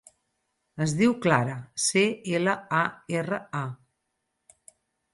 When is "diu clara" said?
1.01-1.59